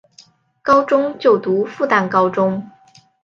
[0.63, 2.67] 高中就读复旦高中。